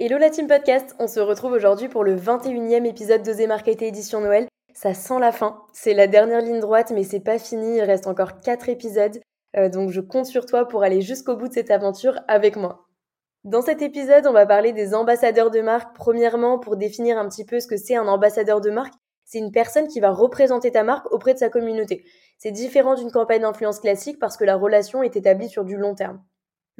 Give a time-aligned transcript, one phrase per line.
[0.00, 4.20] Hello la team podcast, on se retrouve aujourd'hui pour le 21e épisode d'Oser Marketer édition
[4.20, 4.46] Noël.
[4.72, 8.06] Ça sent la fin, c'est la dernière ligne droite mais c'est pas fini, il reste
[8.06, 9.18] encore 4 épisodes,
[9.56, 12.86] euh, donc je compte sur toi pour aller jusqu'au bout de cette aventure avec moi.
[13.42, 15.96] Dans cet épisode, on va parler des ambassadeurs de marque.
[15.96, 18.94] Premièrement, pour définir un petit peu ce que c'est un ambassadeur de marque,
[19.24, 22.04] c'est une personne qui va représenter ta marque auprès de sa communauté.
[22.38, 25.96] C'est différent d'une campagne d'influence classique parce que la relation est établie sur du long
[25.96, 26.22] terme.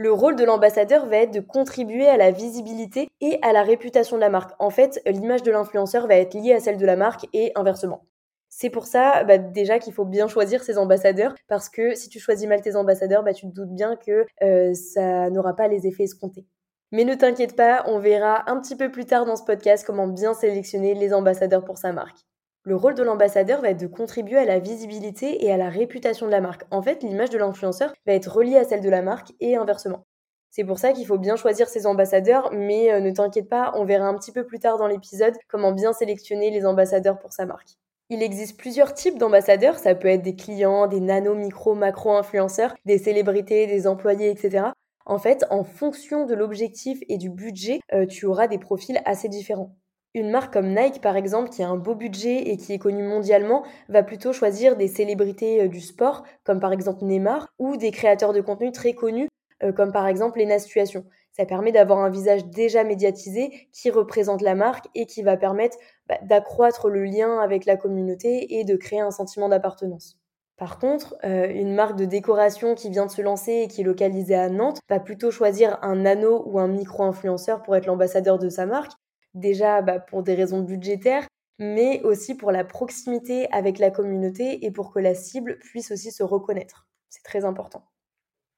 [0.00, 4.14] Le rôle de l'ambassadeur va être de contribuer à la visibilité et à la réputation
[4.14, 4.52] de la marque.
[4.60, 8.06] En fait, l'image de l'influenceur va être liée à celle de la marque et inversement.
[8.48, 12.20] C'est pour ça bah, déjà qu'il faut bien choisir ses ambassadeurs parce que si tu
[12.20, 15.88] choisis mal tes ambassadeurs, bah, tu te doutes bien que euh, ça n'aura pas les
[15.88, 16.46] effets escomptés.
[16.92, 20.06] Mais ne t'inquiète pas, on verra un petit peu plus tard dans ce podcast comment
[20.06, 22.27] bien sélectionner les ambassadeurs pour sa marque.
[22.68, 26.26] Le rôle de l'ambassadeur va être de contribuer à la visibilité et à la réputation
[26.26, 26.66] de la marque.
[26.70, 30.04] En fait, l'image de l'influenceur va être reliée à celle de la marque et inversement.
[30.50, 33.86] C'est pour ça qu'il faut bien choisir ses ambassadeurs, mais euh, ne t'inquiète pas, on
[33.86, 37.46] verra un petit peu plus tard dans l'épisode comment bien sélectionner les ambassadeurs pour sa
[37.46, 37.70] marque.
[38.10, 42.74] Il existe plusieurs types d'ambassadeurs, ça peut être des clients, des nano, micro, macro influenceurs,
[42.84, 44.66] des célébrités, des employés, etc.
[45.06, 49.30] En fait, en fonction de l'objectif et du budget, euh, tu auras des profils assez
[49.30, 49.74] différents.
[50.14, 53.02] Une marque comme Nike, par exemple, qui a un beau budget et qui est connue
[53.02, 57.90] mondialement, va plutôt choisir des célébrités euh, du sport, comme par exemple Neymar, ou des
[57.90, 59.28] créateurs de contenu très connus,
[59.62, 61.04] euh, comme par exemple Lena Situation.
[61.32, 65.76] Ça permet d'avoir un visage déjà médiatisé qui représente la marque et qui va permettre
[66.08, 70.18] bah, d'accroître le lien avec la communauté et de créer un sentiment d'appartenance.
[70.56, 73.84] Par contre, euh, une marque de décoration qui vient de se lancer et qui est
[73.84, 78.48] localisée à Nantes va plutôt choisir un nano ou un micro-influenceur pour être l'ambassadeur de
[78.48, 78.92] sa marque,
[79.38, 81.26] Déjà bah, pour des raisons budgétaires,
[81.60, 86.10] mais aussi pour la proximité avec la communauté et pour que la cible puisse aussi
[86.10, 86.86] se reconnaître.
[87.08, 87.84] C'est très important.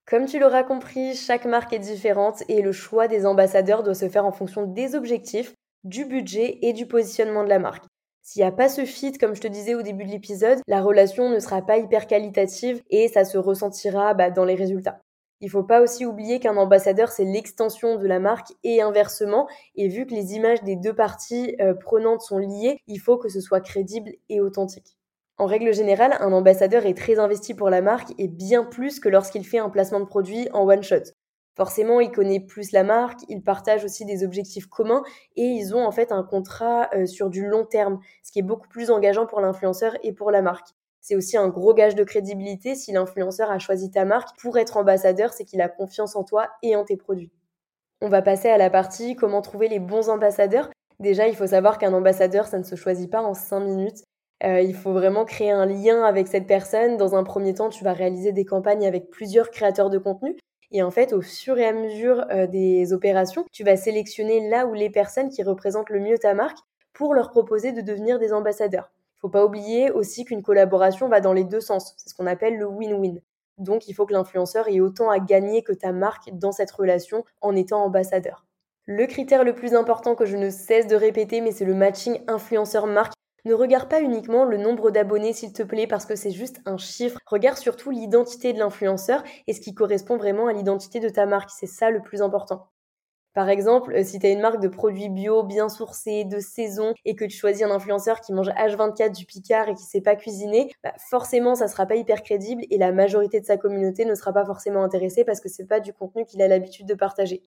[0.06, 4.08] Comme tu l'auras compris, chaque marque est différente et le choix des ambassadeurs doit se
[4.08, 5.52] faire en fonction des objectifs,
[5.84, 7.84] du budget et du positionnement de la marque.
[8.22, 10.80] S'il n'y a pas ce fit, comme je te disais au début de l'épisode, la
[10.80, 15.00] relation ne sera pas hyper qualitative et ça se ressentira bah, dans les résultats.
[15.42, 19.48] Il faut pas aussi oublier qu'un ambassadeur, c'est l'extension de la marque et inversement.
[19.74, 23.30] Et vu que les images des deux parties euh, prenantes sont liées, il faut que
[23.30, 24.98] ce soit crédible et authentique.
[25.38, 29.08] En règle générale, un ambassadeur est très investi pour la marque et bien plus que
[29.08, 31.14] lorsqu'il fait un placement de produit en one shot.
[31.56, 35.02] Forcément, il connaît plus la marque, il partage aussi des objectifs communs
[35.36, 38.42] et ils ont en fait un contrat euh, sur du long terme, ce qui est
[38.42, 40.68] beaucoup plus engageant pour l'influenceur et pour la marque.
[41.00, 44.76] C'est aussi un gros gage de crédibilité si l'influenceur a choisi ta marque pour être
[44.76, 47.32] ambassadeur, c'est qu'il a confiance en toi et en tes produits.
[48.02, 50.70] On va passer à la partie comment trouver les bons ambassadeurs.
[51.00, 54.04] Déjà, il faut savoir qu'un ambassadeur, ça ne se choisit pas en 5 minutes.
[54.42, 56.96] Euh, il faut vraiment créer un lien avec cette personne.
[56.96, 60.36] Dans un premier temps, tu vas réaliser des campagnes avec plusieurs créateurs de contenu.
[60.72, 64.66] Et en fait, au fur et à mesure euh, des opérations, tu vas sélectionner là
[64.66, 66.58] où les personnes qui représentent le mieux ta marque
[66.92, 68.90] pour leur proposer de devenir des ambassadeurs
[69.20, 71.94] faut pas oublier aussi qu'une collaboration va dans les deux sens.
[71.96, 73.20] C'est ce qu'on appelle le win-win.
[73.58, 77.24] Donc, il faut que l'influenceur ait autant à gagner que ta marque dans cette relation
[77.42, 78.46] en étant ambassadeur.
[78.86, 82.20] Le critère le plus important que je ne cesse de répéter, mais c'est le matching
[82.26, 83.12] influenceur-marque.
[83.44, 86.78] Ne regarde pas uniquement le nombre d'abonnés, s'il te plaît, parce que c'est juste un
[86.78, 87.18] chiffre.
[87.26, 91.50] Regarde surtout l'identité de l'influenceur et ce qui correspond vraiment à l'identité de ta marque.
[91.50, 92.66] C'est ça le plus important.
[93.40, 96.92] Par exemple, euh, si tu as une marque de produits bio bien sourcés, de saison,
[97.06, 100.14] et que tu choisis un influenceur qui mange H24 du Picard et qui sait pas
[100.14, 104.14] cuisiner, bah forcément ça sera pas hyper crédible et la majorité de sa communauté ne
[104.14, 107.42] sera pas forcément intéressée parce que c'est pas du contenu qu'il a l'habitude de partager.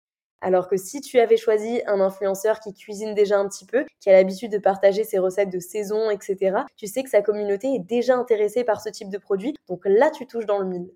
[0.43, 4.11] Alors que si tu avais choisi un influenceur qui cuisine déjà un petit peu, qui
[4.11, 7.79] a l'habitude de partager ses recettes de saison, etc., tu sais que sa communauté est
[7.79, 10.91] déjà intéressée par ce type de produit, donc là tu touches dans le mille.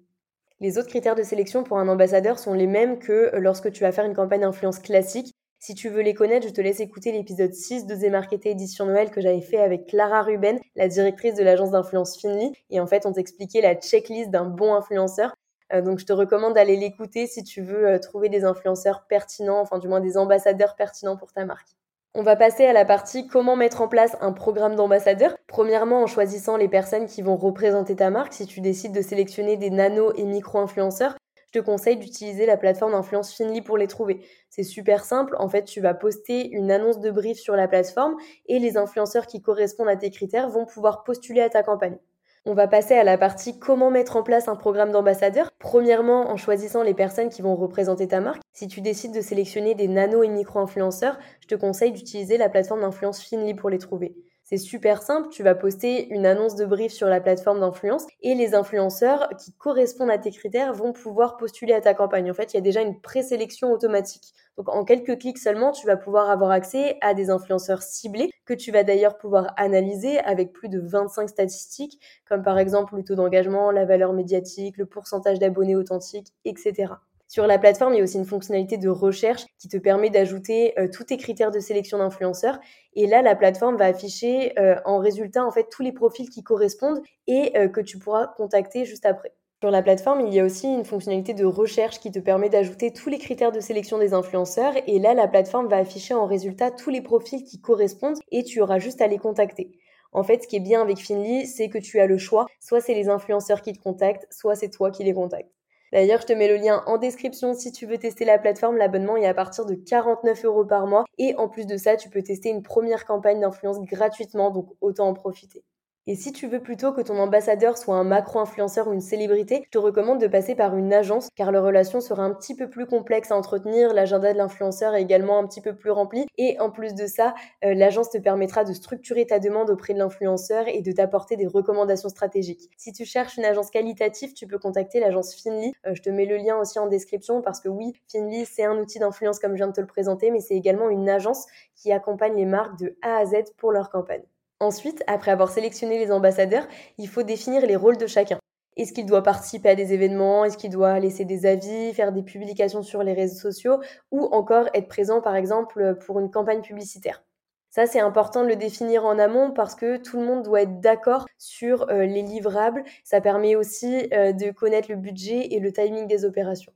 [0.63, 3.91] Les autres critères de sélection pour un ambassadeur sont les mêmes que lorsque tu vas
[3.91, 5.35] faire une campagne d'influence classique.
[5.59, 9.11] Si tu veux les connaître, je te laisse écouter l'épisode 6 de Zémarketé édition Noël
[9.11, 12.53] que j'avais fait avec Clara Ruben, la directrice de l'agence d'influence Finly.
[12.71, 15.35] Et en fait, on t'expliquait la checklist d'un bon influenceur.
[15.73, 19.59] Euh, donc, je te recommande d'aller l'écouter si tu veux euh, trouver des influenceurs pertinents,
[19.59, 21.71] enfin du moins des ambassadeurs pertinents pour ta marque.
[22.15, 25.35] On va passer à la partie comment mettre en place un programme d'ambassadeur.
[25.47, 28.35] Premièrement, en choisissant les personnes qui vont représenter ta marque.
[28.35, 31.17] Si tu décides de sélectionner des nano et micro-influenceurs,
[31.47, 34.21] je te conseille d'utiliser la plateforme d'influence Finly pour les trouver.
[34.51, 35.37] C'est super simple.
[35.39, 39.27] En fait, tu vas poster une annonce de brief sur la plateforme et les influenceurs
[39.27, 41.97] qui correspondent à tes critères vont pouvoir postuler à ta campagne.
[42.45, 45.53] On va passer à la partie comment mettre en place un programme d'ambassadeur.
[45.61, 48.43] Premièrement, en choisissant les personnes qui vont représenter ta marque.
[48.53, 52.81] Si tu décides de sélectionner des nano et micro-influenceurs, je te conseille d'utiliser la plateforme
[52.81, 54.17] d'influence Finly pour les trouver.
[54.53, 58.35] C'est super simple, tu vas poster une annonce de brief sur la plateforme d'influence et
[58.35, 62.31] les influenceurs qui correspondent à tes critères vont pouvoir postuler à ta campagne.
[62.31, 64.35] En fait, il y a déjà une présélection automatique.
[64.59, 68.53] Donc en quelques clics seulement, tu vas pouvoir avoir accès à des influenceurs ciblés que
[68.53, 71.99] tu vas d'ailleurs pouvoir analyser avec plus de 25 statistiques,
[72.29, 76.93] comme par exemple le taux d'engagement, la valeur médiatique, le pourcentage d'abonnés authentiques, etc.
[77.33, 80.79] Sur la plateforme, il y a aussi une fonctionnalité de recherche qui te permet d'ajouter
[80.79, 82.59] euh, tous tes critères de sélection d'influenceurs.
[82.95, 86.43] Et là, la plateforme va afficher euh, en résultat en fait tous les profils qui
[86.43, 89.33] correspondent et euh, que tu pourras contacter juste après.
[89.63, 92.93] Sur la plateforme, il y a aussi une fonctionnalité de recherche qui te permet d'ajouter
[92.93, 94.75] tous les critères de sélection des influenceurs.
[94.87, 98.61] Et là, la plateforme va afficher en résultat tous les profils qui correspondent et tu
[98.61, 99.71] auras juste à les contacter.
[100.13, 102.45] En fait, ce qui est bien avec Finly, c'est que tu as le choix.
[102.61, 105.62] Soit c'est les influenceurs qui te contactent, soit c'est toi qui les contactes.
[105.93, 108.77] D'ailleurs, je te mets le lien en description si tu veux tester la plateforme.
[108.79, 111.05] L'abonnement est à partir de 49 euros par mois.
[111.19, 115.09] Et en plus de ça, tu peux tester une première campagne d'influence gratuitement, donc autant
[115.09, 115.65] en profiter.
[116.09, 119.71] Et si tu veux plutôt que ton ambassadeur soit un macro-influenceur ou une célébrité, je
[119.71, 122.87] te recommande de passer par une agence car la relation sera un petit peu plus
[122.87, 126.73] complexe à entretenir, l'agenda de l'influenceur est également un petit peu plus rempli et en
[126.73, 127.35] plus de ça,
[127.65, 131.47] euh, l'agence te permettra de structurer ta demande auprès de l'influenceur et de t'apporter des
[131.47, 132.69] recommandations stratégiques.
[132.77, 135.73] Si tu cherches une agence qualitative, tu peux contacter l'agence Finly.
[135.87, 138.77] Euh, je te mets le lien aussi en description parce que oui, Finly c'est un
[138.77, 141.47] outil d'influence comme je viens de te le présenter, mais c'est également une agence
[141.77, 144.25] qui accompagne les marques de A à Z pour leur campagne.
[144.63, 148.39] Ensuite, après avoir sélectionné les ambassadeurs, il faut définir les rôles de chacun.
[148.77, 150.45] Est-ce qu'il doit participer à des événements?
[150.45, 153.81] Est-ce qu'il doit laisser des avis, faire des publications sur les réseaux sociaux
[154.13, 157.25] ou encore être présent par exemple pour une campagne publicitaire?
[157.71, 160.79] Ça, c'est important de le définir en amont parce que tout le monde doit être
[160.79, 162.85] d'accord sur euh, les livrables.
[163.03, 166.73] Ça permet aussi euh, de connaître le budget et le timing des opérations.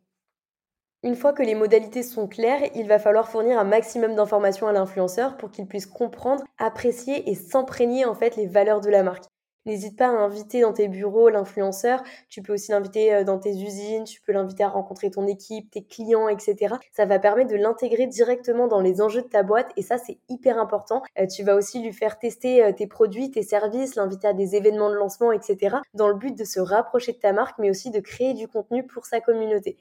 [1.03, 4.73] Une fois que les modalités sont claires, il va falloir fournir un maximum d'informations à
[4.73, 9.25] l'influenceur pour qu'il puisse comprendre, apprécier et s'imprégner en fait les valeurs de la marque.
[9.67, 12.03] N'hésite pas à inviter dans tes bureaux l'influenceur.
[12.29, 15.71] Tu peux aussi l'inviter euh, dans tes usines, tu peux l'inviter à rencontrer ton équipe,
[15.73, 16.77] tes clients, etc.
[16.93, 20.19] Ça va permettre de l'intégrer directement dans les enjeux de ta boîte et ça, c'est
[20.29, 21.03] hyper important.
[21.19, 24.55] Euh, tu vas aussi lui faire tester euh, tes produits, tes services, l'inviter à des
[24.55, 25.79] événements de lancement, etc.
[25.95, 28.87] dans le but de se rapprocher de ta marque, mais aussi de créer du contenu
[28.87, 29.77] pour sa communauté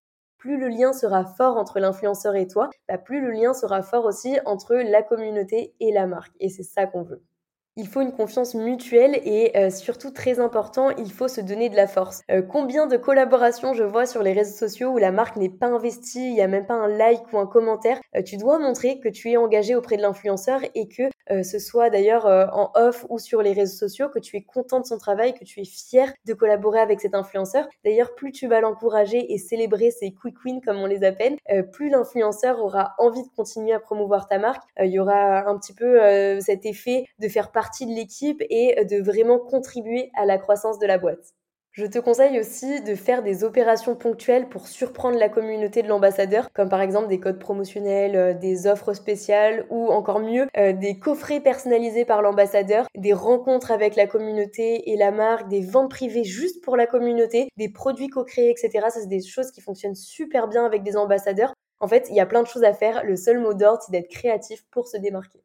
[0.46, 4.06] plus le lien sera fort entre l'influenceur et toi, bah, plus le lien sera fort
[4.06, 6.36] aussi entre la communauté et la marque.
[6.40, 7.24] Et c'est ça qu'on veut
[7.78, 11.76] il faut une confiance mutuelle et euh, surtout très important, il faut se donner de
[11.76, 12.22] la force.
[12.32, 15.68] Euh, combien de collaborations je vois sur les réseaux sociaux où la marque n'est pas
[15.68, 18.00] investie, il n'y a même pas un like ou un commentaire.
[18.16, 21.90] Euh, tu dois montrer que tu es engagé auprès de l'influenceur et que ce soit
[21.90, 25.34] d'ailleurs en off ou sur les réseaux sociaux, que tu es content de son travail,
[25.34, 27.68] que tu es fier de collaborer avec cet influenceur.
[27.84, 31.38] D'ailleurs, plus tu vas l'encourager et célébrer ses quick wins comme on les appelle,
[31.72, 34.64] plus l'influenceur aura envie de continuer à promouvoir ta marque.
[34.80, 36.00] Il y aura un petit peu
[36.42, 40.88] cet effet de faire partie de l'équipe et de vraiment contribuer à la croissance de
[40.88, 41.35] la boîte.
[41.76, 46.48] Je te conseille aussi de faire des opérations ponctuelles pour surprendre la communauté de l'ambassadeur,
[46.54, 50.98] comme par exemple des codes promotionnels, euh, des offres spéciales ou encore mieux, euh, des
[51.00, 56.24] coffrets personnalisés par l'ambassadeur, des rencontres avec la communauté et la marque, des ventes privées
[56.24, 58.70] juste pour la communauté, des produits co-créés, etc.
[58.88, 61.54] Ça, c'est des choses qui fonctionnent super bien avec des ambassadeurs.
[61.82, 63.04] En fait, il y a plein de choses à faire.
[63.04, 65.45] Le seul mot d'ordre, c'est d'être créatif pour se démarquer.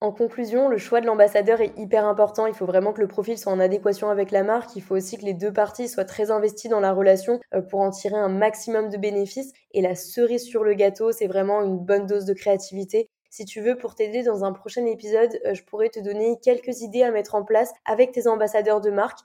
[0.00, 2.46] En conclusion, le choix de l'ambassadeur est hyper important.
[2.46, 4.76] Il faut vraiment que le profil soit en adéquation avec la marque.
[4.76, 7.80] Il faut aussi que les deux parties soient très investies dans la relation euh, pour
[7.80, 9.52] en tirer un maximum de bénéfices.
[9.72, 13.10] Et la cerise sur le gâteau, c'est vraiment une bonne dose de créativité.
[13.30, 16.80] Si tu veux, pour t'aider dans un prochain épisode, euh, je pourrais te donner quelques
[16.82, 19.18] idées à mettre en place avec tes ambassadeurs de marque.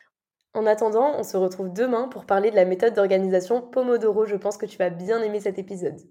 [0.55, 4.25] En attendant, on se retrouve demain pour parler de la méthode d'organisation Pomodoro.
[4.25, 6.01] Je pense que tu vas bien aimer cet épisode.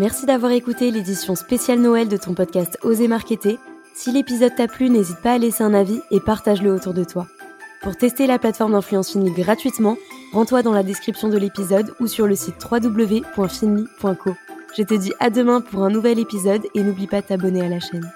[0.00, 3.58] Merci d'avoir écouté l'édition spéciale Noël de ton podcast Oser Marketer.
[3.92, 7.26] Si l'épisode t'a plu, n'hésite pas à laisser un avis et partage-le autour de toi.
[7.82, 9.98] Pour tester la plateforme d'influence Finly gratuitement,
[10.32, 14.30] rends-toi dans la description de l'épisode ou sur le site www.finly.co.
[14.74, 17.68] Je te dis à demain pour un nouvel épisode et n'oublie pas de t'abonner à
[17.68, 18.10] la chaîne.